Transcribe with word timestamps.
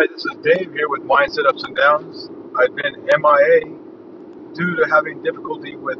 Hi, 0.00 0.06
this 0.10 0.24
is 0.24 0.32
Dave 0.42 0.72
here 0.72 0.88
with 0.88 1.02
Mindset 1.02 1.46
Ups 1.46 1.62
and 1.62 1.76
Downs. 1.76 2.30
I've 2.58 2.74
been 2.74 3.04
MIA 3.04 3.76
due 4.54 4.76
to 4.76 4.86
having 4.88 5.22
difficulty 5.22 5.76
with 5.76 5.98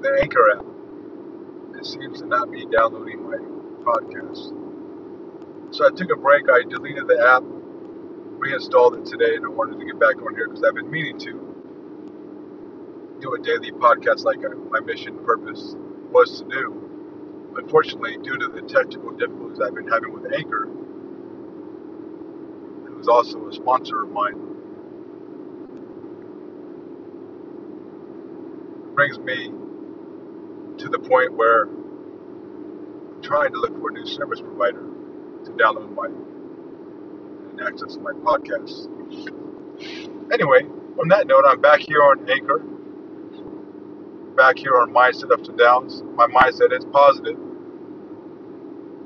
the 0.00 0.18
Anchor 0.22 0.52
app. 0.56 0.64
It 1.78 1.84
seems 1.84 2.20
to 2.20 2.26
not 2.26 2.50
be 2.50 2.64
downloading 2.64 3.22
my 3.22 3.36
podcast. 3.84 4.48
So 5.74 5.86
I 5.86 5.90
took 5.90 6.10
a 6.10 6.16
break. 6.16 6.44
I 6.48 6.62
deleted 6.62 7.06
the 7.06 7.20
app, 7.36 7.42
reinstalled 7.44 8.96
it 8.96 9.04
today, 9.04 9.36
and 9.36 9.44
I 9.44 9.50
wanted 9.50 9.78
to 9.78 9.84
get 9.84 10.00
back 10.00 10.16
on 10.22 10.34
here 10.34 10.48
because 10.48 10.64
I've 10.64 10.74
been 10.74 10.90
meaning 10.90 11.18
to 11.18 11.32
do 13.20 13.34
a 13.34 13.38
daily 13.40 13.72
podcast 13.72 14.24
like 14.24 14.38
my 14.70 14.80
mission 14.80 15.18
purpose 15.18 15.76
was 16.10 16.40
to 16.40 16.48
do. 16.48 17.52
Unfortunately, 17.58 18.16
due 18.22 18.38
to 18.38 18.48
the 18.48 18.62
technical 18.62 19.10
difficulties 19.10 19.60
I've 19.60 19.74
been 19.74 19.88
having 19.88 20.14
with 20.14 20.32
Anchor, 20.32 20.70
is 23.04 23.08
also 23.08 23.48
a 23.48 23.52
sponsor 23.52 24.02
of 24.02 24.10
mine. 24.12 24.40
Brings 28.94 29.18
me 29.18 29.52
to 30.78 30.88
the 30.88 30.98
point 30.98 31.34
where 31.34 31.64
I'm 31.64 33.20
trying 33.20 33.52
to 33.52 33.58
look 33.58 33.78
for 33.78 33.90
a 33.90 33.92
new 33.92 34.06
service 34.06 34.40
provider 34.40 34.80
to 35.44 35.50
download 35.50 35.94
my 35.94 36.06
and 36.06 37.60
access 37.60 37.98
my 37.98 38.12
podcasts. 38.12 38.86
Anyway, 40.32 40.62
on 40.98 41.08
that 41.08 41.26
note, 41.26 41.44
I'm 41.46 41.60
back 41.60 41.80
here 41.80 42.00
on 42.00 42.30
Anchor, 42.30 42.60
back 44.34 44.56
here 44.56 44.80
on 44.80 44.94
Mindset 44.94 45.30
Ups 45.30 45.48
and 45.50 45.58
Downs. 45.58 46.02
My 46.14 46.26
mindset 46.26 46.72
is 46.72 46.86
positive. 46.86 47.36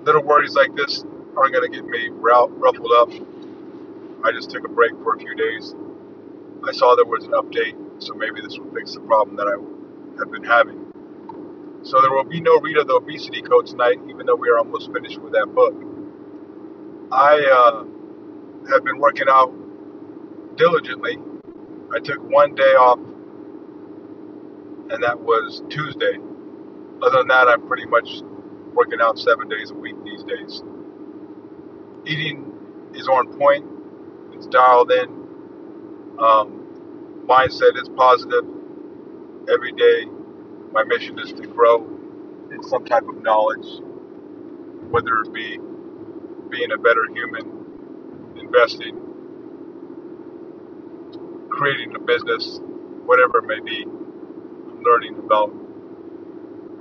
Little 0.04 0.22
worries 0.22 0.54
like 0.54 0.76
this 0.76 1.04
aren't 1.36 1.52
going 1.52 1.68
to 1.68 1.76
get 1.76 1.84
me 1.84 2.10
ruffled 2.10 2.92
up 2.96 3.10
I 4.24 4.32
just 4.32 4.50
took 4.50 4.64
a 4.64 4.68
break 4.68 4.92
for 5.02 5.14
a 5.14 5.18
few 5.18 5.34
days. 5.34 5.74
I 6.66 6.72
saw 6.72 6.96
there 6.96 7.04
was 7.04 7.24
an 7.24 7.32
update, 7.32 8.02
so 8.02 8.14
maybe 8.14 8.40
this 8.40 8.58
will 8.58 8.72
fix 8.74 8.94
the 8.94 9.00
problem 9.00 9.36
that 9.36 9.46
I 9.46 9.54
have 10.18 10.32
been 10.32 10.42
having. 10.42 10.92
So 11.82 12.00
there 12.00 12.10
will 12.10 12.24
be 12.24 12.40
no 12.40 12.58
read 12.58 12.78
of 12.78 12.88
the 12.88 12.94
Obesity 12.94 13.42
Code 13.42 13.66
tonight, 13.66 14.00
even 14.08 14.26
though 14.26 14.34
we 14.34 14.48
are 14.48 14.58
almost 14.58 14.92
finished 14.92 15.18
with 15.18 15.32
that 15.34 15.46
book. 15.54 15.74
I 17.12 17.38
uh, 17.38 17.84
have 18.70 18.84
been 18.84 18.98
working 18.98 19.26
out 19.30 19.54
diligently. 20.56 21.18
I 21.94 22.00
took 22.00 22.18
one 22.28 22.56
day 22.56 22.74
off, 22.74 22.98
and 24.90 25.02
that 25.02 25.20
was 25.20 25.62
Tuesday. 25.70 26.18
Other 27.00 27.18
than 27.18 27.28
that, 27.28 27.46
I'm 27.46 27.68
pretty 27.68 27.86
much 27.86 28.22
working 28.74 29.00
out 29.00 29.16
seven 29.16 29.48
days 29.48 29.70
a 29.70 29.74
week 29.74 29.94
these 30.04 30.24
days. 30.24 30.62
Eating 32.04 32.52
is 32.94 33.06
on 33.06 33.38
point 33.38 33.77
it's 34.38 34.48
dialed 34.48 34.92
in. 34.92 35.28
Um, 36.18 37.24
mindset 37.26 37.80
is 37.80 37.88
positive. 37.96 38.44
Every 39.52 39.72
day, 39.72 40.06
my 40.72 40.84
mission 40.84 41.18
is 41.18 41.32
to 41.34 41.46
grow 41.48 41.84
in 42.52 42.62
some 42.62 42.84
type 42.86 43.04
of 43.08 43.22
knowledge, 43.22 43.66
whether 44.90 45.20
it 45.22 45.32
be 45.34 45.58
being 46.50 46.72
a 46.72 46.78
better 46.78 47.06
human, 47.12 47.66
investing, 48.36 49.14
creating 51.50 51.94
a 51.96 52.00
business, 52.00 52.60
whatever 53.06 53.38
it 53.38 53.46
may 53.46 53.60
be. 53.60 53.86
Learning 54.84 55.18
about 55.18 55.52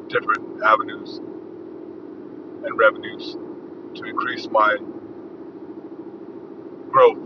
different 0.09 0.61
avenues 0.63 1.19
and 2.47 2.77
revenues 2.77 3.37
to 3.95 4.03
increase 4.05 4.47
my 4.51 4.77
growth 6.89 7.19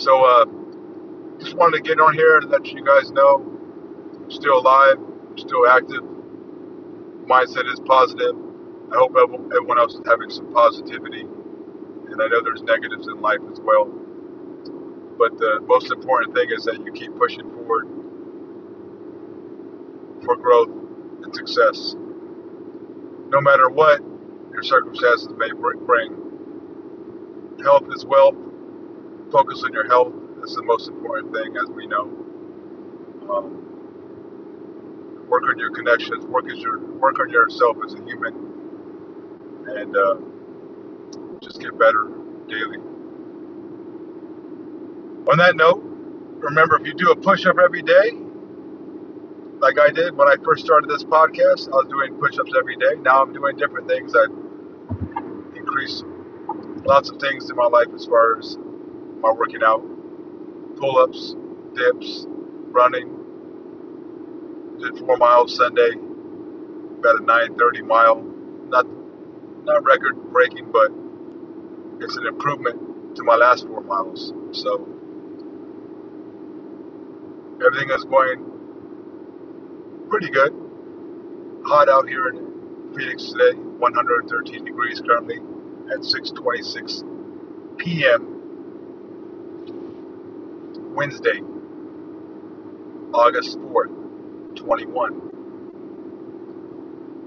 so, 0.00 0.24
uh, 0.24 0.46
just 1.40 1.54
wanted 1.56 1.76
to 1.78 1.82
get 1.82 2.00
on 2.00 2.14
here 2.14 2.38
and 2.38 2.50
let 2.50 2.66
you 2.66 2.84
guys 2.84 3.10
know 3.12 3.58
I'm 4.30 4.30
still 4.30 4.58
alive, 4.58 4.96
I'm 4.98 5.38
still 5.38 5.66
active. 5.68 6.02
Mindset 7.26 7.70
is 7.72 7.80
positive. 7.84 8.36
I 8.92 8.96
hope 8.96 9.14
everyone 9.16 9.78
else 9.78 9.94
is 9.94 10.02
having 10.06 10.30
some 10.30 10.52
positivity. 10.52 11.22
And 11.22 12.22
I 12.22 12.28
know 12.28 12.42
there's 12.42 12.62
negatives 12.62 13.08
in 13.08 13.20
life 13.20 13.40
as 13.52 13.60
well. 13.60 13.86
But 15.18 15.38
the 15.38 15.60
most 15.66 15.92
important 15.92 16.34
thing 16.34 16.48
is 16.50 16.64
that 16.64 16.80
you 16.84 16.92
keep 16.92 17.16
pushing 17.16 17.50
forward 17.50 17.88
for 20.24 20.36
growth 20.36 20.70
and 21.24 21.34
success. 21.34 21.94
No 23.28 23.40
matter 23.40 23.68
what 23.68 24.00
your 24.52 24.62
circumstances 24.62 25.28
may 25.36 25.50
bring, 25.52 26.36
health 27.62 27.84
is 27.94 28.04
wealth 28.06 28.36
focus 29.30 29.62
on 29.64 29.72
your 29.72 29.86
health. 29.86 30.12
That's 30.38 30.54
the 30.54 30.62
most 30.62 30.88
important 30.88 31.32
thing, 31.32 31.56
as 31.56 31.68
we 31.70 31.86
know. 31.86 32.10
Um, 33.30 33.66
work 35.28 35.44
on 35.48 35.58
your 35.58 35.70
connections. 35.70 36.24
Work 36.26 36.50
as 36.50 36.58
your 36.58 36.80
work 36.96 37.18
on 37.20 37.30
yourself 37.30 37.76
as 37.84 37.94
a 37.94 38.04
human, 38.04 38.34
and 39.66 39.96
uh, 39.96 40.16
just 41.42 41.60
get 41.60 41.78
better 41.78 42.08
daily. 42.48 42.78
On 45.30 45.38
that 45.38 45.54
note, 45.54 45.82
remember 46.40 46.80
if 46.80 46.86
you 46.86 46.94
do 46.94 47.10
a 47.12 47.16
push-up 47.16 47.56
every 47.62 47.82
day, 47.82 48.12
like 49.60 49.78
I 49.78 49.90
did 49.90 50.16
when 50.16 50.28
I 50.28 50.36
first 50.42 50.64
started 50.64 50.90
this 50.90 51.04
podcast, 51.04 51.68
I 51.68 51.76
was 51.76 51.86
doing 51.88 52.18
push-ups 52.18 52.52
every 52.58 52.76
day. 52.76 52.94
Now 53.00 53.22
I'm 53.22 53.32
doing 53.32 53.56
different 53.56 53.86
things 53.86 54.12
that 54.12 54.28
increase 55.54 56.02
lots 56.84 57.10
of 57.10 57.20
things 57.20 57.50
in 57.50 57.56
my 57.56 57.66
life 57.66 57.88
as 57.94 58.06
far 58.06 58.38
as 58.38 58.56
my 59.20 59.32
working 59.32 59.62
out, 59.62 59.82
pull 60.76 60.98
ups, 60.98 61.34
dips, 61.74 62.26
running. 62.72 63.16
Did 64.80 64.98
four 64.98 65.16
miles 65.18 65.56
Sunday, 65.56 65.92
about 65.92 67.16
a 67.16 67.24
9:30 67.24 67.82
mile. 67.86 68.22
Not 68.68 68.86
not 69.64 69.84
record 69.84 70.32
breaking, 70.32 70.70
but 70.72 70.90
it's 72.02 72.16
an 72.16 72.26
improvement 72.26 73.16
to 73.16 73.22
my 73.24 73.36
last 73.36 73.66
four 73.66 73.82
miles. 73.82 74.32
So 74.52 74.88
everything 77.64 77.90
is 77.90 78.04
going 78.04 78.60
pretty 80.08 80.30
good. 80.30 80.54
Hot 81.66 81.88
out 81.88 82.08
here 82.08 82.28
in 82.28 82.94
Phoenix 82.96 83.30
today, 83.30 83.58
113 83.58 84.64
degrees 84.64 85.00
currently 85.00 85.36
at 85.92 86.00
6:26 86.00 87.04
p.m. 87.76 88.39
Wednesday, 91.00 91.40
August 93.14 93.58
4th, 93.58 94.54
21. 94.54 95.30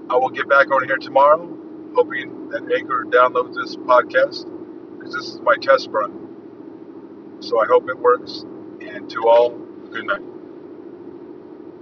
I 0.08 0.16
will 0.16 0.28
get 0.28 0.48
back 0.48 0.70
on 0.70 0.86
here 0.86 0.96
tomorrow, 0.96 1.40
hoping 1.92 2.50
that 2.50 2.70
Anchor 2.72 3.04
downloads 3.08 3.56
this 3.56 3.74
podcast 3.74 4.46
because 4.96 5.12
this 5.12 5.26
is 5.26 5.40
my 5.40 5.56
test 5.56 5.88
run. 5.90 7.40
So 7.40 7.60
I 7.60 7.66
hope 7.66 7.88
it 7.88 7.98
works. 7.98 8.44
And 8.80 9.10
to 9.10 9.28
all, 9.28 9.58
good 9.90 10.06
night. 10.06 10.33